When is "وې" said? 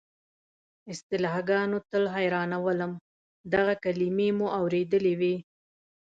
5.19-5.35